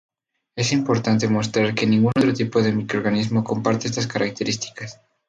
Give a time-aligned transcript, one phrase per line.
[0.55, 4.99] Es importante mostrar que ningún otro tipo de microorganismo comparte estas características.